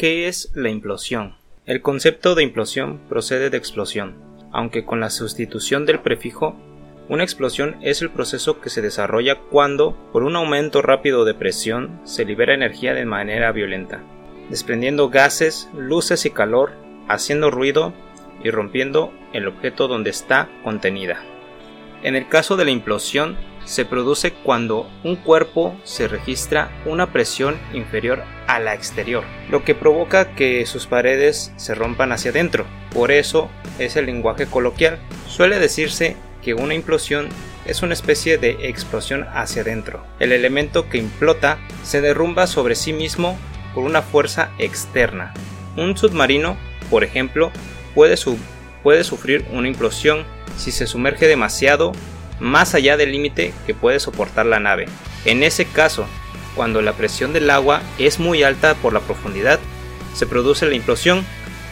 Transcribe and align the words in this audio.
¿Qué 0.00 0.28
es 0.28 0.50
la 0.54 0.70
implosión? 0.70 1.34
El 1.66 1.82
concepto 1.82 2.34
de 2.34 2.42
implosión 2.42 3.00
procede 3.10 3.50
de 3.50 3.58
explosión, 3.58 4.14
aunque 4.50 4.86
con 4.86 4.98
la 4.98 5.10
sustitución 5.10 5.84
del 5.84 6.00
prefijo, 6.00 6.56
una 7.10 7.22
explosión 7.22 7.76
es 7.82 8.00
el 8.00 8.08
proceso 8.08 8.62
que 8.62 8.70
se 8.70 8.80
desarrolla 8.80 9.34
cuando, 9.34 9.94
por 10.10 10.22
un 10.22 10.36
aumento 10.36 10.80
rápido 10.80 11.26
de 11.26 11.34
presión, 11.34 12.00
se 12.04 12.24
libera 12.24 12.54
energía 12.54 12.94
de 12.94 13.04
manera 13.04 13.52
violenta, 13.52 14.02
desprendiendo 14.48 15.10
gases, 15.10 15.68
luces 15.76 16.24
y 16.24 16.30
calor, 16.30 16.72
haciendo 17.06 17.50
ruido 17.50 17.92
y 18.42 18.48
rompiendo 18.48 19.12
el 19.34 19.48
objeto 19.48 19.86
donde 19.86 20.08
está 20.08 20.48
contenida. 20.64 21.22
En 22.02 22.16
el 22.16 22.26
caso 22.26 22.56
de 22.56 22.64
la 22.64 22.70
implosión, 22.70 23.36
se 23.64 23.84
produce 23.84 24.32
cuando 24.32 24.90
un 25.04 25.16
cuerpo 25.16 25.76
se 25.84 26.08
registra 26.08 26.70
una 26.86 27.12
presión 27.12 27.58
inferior 27.72 28.22
a 28.46 28.58
la 28.58 28.74
exterior, 28.74 29.24
lo 29.48 29.64
que 29.64 29.74
provoca 29.74 30.34
que 30.34 30.66
sus 30.66 30.86
paredes 30.86 31.52
se 31.56 31.74
rompan 31.74 32.12
hacia 32.12 32.30
adentro. 32.30 32.66
Por 32.92 33.12
eso 33.12 33.48
es 33.78 33.96
el 33.96 34.06
lenguaje 34.06 34.46
coloquial. 34.46 34.98
Suele 35.28 35.58
decirse 35.58 36.16
que 36.42 36.54
una 36.54 36.74
implosión 36.74 37.28
es 37.66 37.82
una 37.82 37.92
especie 37.92 38.38
de 38.38 38.68
explosión 38.68 39.26
hacia 39.32 39.62
adentro. 39.62 40.04
El 40.18 40.32
elemento 40.32 40.88
que 40.88 40.98
implota 40.98 41.58
se 41.84 42.00
derrumba 42.00 42.46
sobre 42.46 42.74
sí 42.74 42.92
mismo 42.92 43.38
por 43.74 43.84
una 43.84 44.02
fuerza 44.02 44.50
externa. 44.58 45.32
Un 45.76 45.96
submarino, 45.96 46.56
por 46.90 47.04
ejemplo, 47.04 47.52
puede, 47.94 48.16
puede 48.82 49.04
sufrir 49.04 49.44
una 49.52 49.68
implosión 49.68 50.24
si 50.56 50.72
se 50.72 50.86
sumerge 50.86 51.28
demasiado 51.28 51.92
más 52.40 52.74
allá 52.74 52.96
del 52.96 53.12
límite 53.12 53.52
que 53.66 53.74
puede 53.74 54.00
soportar 54.00 54.46
la 54.46 54.60
nave. 54.60 54.86
En 55.24 55.42
ese 55.42 55.66
caso, 55.66 56.06
cuando 56.54 56.82
la 56.82 56.94
presión 56.94 57.32
del 57.32 57.50
agua 57.50 57.82
es 57.98 58.18
muy 58.18 58.42
alta 58.42 58.74
por 58.74 58.92
la 58.92 59.00
profundidad, 59.00 59.60
se 60.14 60.26
produce 60.26 60.66
la 60.66 60.74
implosión 60.74 61.24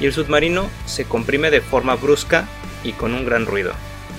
y 0.00 0.06
el 0.06 0.12
submarino 0.12 0.68
se 0.86 1.04
comprime 1.04 1.50
de 1.50 1.60
forma 1.60 1.94
brusca 1.94 2.46
y 2.82 2.92
con 2.92 3.14
un 3.14 3.24
gran 3.24 3.46
ruido. 3.46 3.72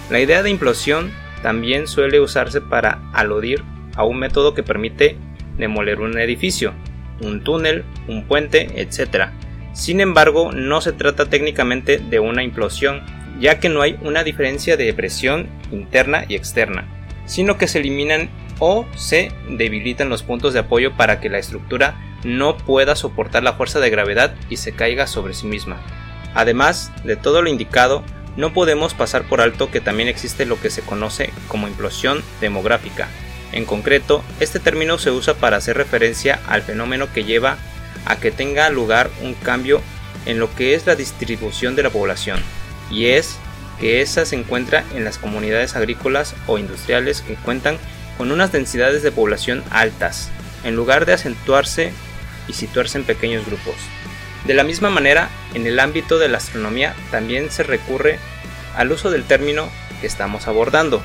La 0.09 0.19
idea 0.19 0.43
de 0.43 0.49
implosión 0.49 1.11
también 1.41 1.87
suele 1.87 2.19
usarse 2.19 2.61
para 2.61 3.01
aludir 3.13 3.63
a 3.95 4.03
un 4.03 4.17
método 4.17 4.53
que 4.53 4.63
permite 4.63 5.17
demoler 5.57 5.99
un 5.99 6.17
edificio, 6.17 6.73
un 7.21 7.43
túnel, 7.43 7.85
un 8.07 8.25
puente, 8.27 8.81
etc. 8.81 9.29
Sin 9.73 9.99
embargo, 9.99 10.51
no 10.51 10.81
se 10.81 10.93
trata 10.93 11.29
técnicamente 11.29 11.97
de 11.97 12.19
una 12.19 12.43
implosión, 12.43 13.03
ya 13.39 13.59
que 13.59 13.69
no 13.69 13.81
hay 13.81 13.97
una 14.01 14.23
diferencia 14.23 14.77
de 14.77 14.93
presión 14.93 15.49
interna 15.71 16.25
y 16.27 16.35
externa, 16.35 16.87
sino 17.25 17.57
que 17.57 17.67
se 17.67 17.79
eliminan 17.79 18.29
o 18.59 18.85
se 18.95 19.31
debilitan 19.49 20.09
los 20.09 20.23
puntos 20.23 20.53
de 20.53 20.59
apoyo 20.59 20.95
para 20.95 21.19
que 21.19 21.29
la 21.29 21.39
estructura 21.39 21.99
no 22.23 22.57
pueda 22.57 22.95
soportar 22.95 23.43
la 23.43 23.53
fuerza 23.53 23.79
de 23.79 23.89
gravedad 23.89 24.35
y 24.49 24.57
se 24.57 24.71
caiga 24.73 25.07
sobre 25.07 25.33
sí 25.33 25.47
misma. 25.47 25.81
Además 26.33 26.91
de 27.03 27.15
todo 27.15 27.41
lo 27.41 27.49
indicado, 27.49 28.03
no 28.37 28.53
podemos 28.53 28.93
pasar 28.93 29.23
por 29.23 29.41
alto 29.41 29.71
que 29.71 29.81
también 29.81 30.09
existe 30.09 30.45
lo 30.45 30.59
que 30.59 30.69
se 30.69 30.81
conoce 30.81 31.31
como 31.47 31.67
implosión 31.67 32.21
demográfica. 32.41 33.07
En 33.51 33.65
concreto, 33.65 34.23
este 34.39 34.59
término 34.59 34.97
se 34.97 35.11
usa 35.11 35.35
para 35.35 35.57
hacer 35.57 35.77
referencia 35.77 36.41
al 36.47 36.61
fenómeno 36.61 37.11
que 37.13 37.23
lleva 37.23 37.57
a 38.05 38.17
que 38.17 38.31
tenga 38.31 38.69
lugar 38.69 39.09
un 39.21 39.33
cambio 39.33 39.81
en 40.25 40.39
lo 40.39 40.53
que 40.55 40.73
es 40.73 40.85
la 40.85 40.95
distribución 40.95 41.75
de 41.75 41.83
la 41.83 41.89
población, 41.89 42.41
y 42.89 43.07
es 43.07 43.37
que 43.79 44.01
esa 44.01 44.25
se 44.25 44.35
encuentra 44.35 44.83
en 44.93 45.03
las 45.03 45.17
comunidades 45.17 45.75
agrícolas 45.75 46.35
o 46.47 46.57
industriales 46.57 47.21
que 47.21 47.35
cuentan 47.35 47.77
con 48.17 48.31
unas 48.31 48.51
densidades 48.51 49.03
de 49.03 49.11
población 49.11 49.63
altas, 49.69 50.29
en 50.63 50.75
lugar 50.75 51.05
de 51.05 51.13
acentuarse 51.13 51.91
y 52.47 52.53
situarse 52.53 52.97
en 52.97 53.03
pequeños 53.03 53.45
grupos. 53.45 53.75
De 54.45 54.53
la 54.53 54.63
misma 54.63 54.89
manera, 54.89 55.29
en 55.53 55.65
el 55.65 55.79
ámbito 55.79 56.19
de 56.19 56.29
la 56.29 56.37
astronomía 56.37 56.95
también 57.11 57.49
se 57.49 57.63
recurre 57.63 58.19
al 58.75 58.91
uso 58.91 59.09
del 59.09 59.23
término 59.23 59.69
que 59.99 60.07
estamos 60.07 60.47
abordando. 60.47 61.01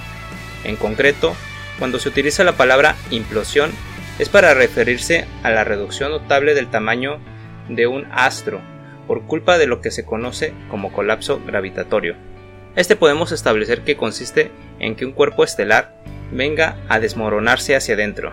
En 0.64 0.77
concreto, 0.77 1.35
cuando 1.79 1.98
se 1.98 2.11
utiliza 2.11 2.45
la 2.45 2.57
palabra 2.57 2.97
implosión 3.11 3.73
es 4.18 4.29
para 4.29 4.52
referirse 4.52 5.27
a 5.42 5.51
la 5.51 5.64
reducción 5.64 6.11
notable 6.11 6.55
del 6.55 6.68
tamaño 6.68 7.18
de 7.70 7.86
un 7.86 8.07
astro 8.12 8.61
por 9.11 9.23
culpa 9.23 9.59
de 9.59 9.67
lo 9.67 9.81
que 9.81 9.91
se 9.91 10.05
conoce 10.05 10.55
como 10.71 10.93
colapso 10.93 11.41
gravitatorio. 11.45 12.15
Este 12.77 12.95
podemos 12.95 13.33
establecer 13.33 13.83
que 13.83 13.97
consiste 13.97 14.53
en 14.79 14.95
que 14.95 15.05
un 15.05 15.11
cuerpo 15.11 15.43
estelar 15.43 16.01
venga 16.31 16.77
a 16.89 17.01
desmoronarse 17.01 17.75
hacia 17.75 17.95
adentro, 17.95 18.33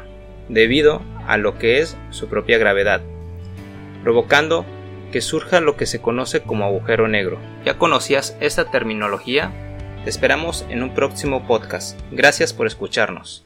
debido 0.50 1.02
a 1.26 1.38
lo 1.38 1.58
que 1.58 1.80
es 1.80 1.98
su 2.12 2.28
propia 2.28 2.60
gravedad, 2.60 3.02
provocando 4.04 4.68
que 5.12 5.20
surja 5.20 5.62
lo 5.62 5.78
que 5.78 5.88
se 5.88 6.00
conoce 6.00 6.42
como 6.42 6.66
agujero 6.66 7.08
negro. 7.08 7.40
¿Ya 7.66 7.80
conocías 7.80 8.38
esta 8.40 8.70
terminología? 8.70 9.52
Te 10.04 10.12
esperamos 10.12 10.64
en 10.70 10.84
un 10.84 10.94
próximo 10.94 11.48
podcast. 11.48 12.00
Gracias 12.12 12.54
por 12.54 12.68
escucharnos. 12.68 13.36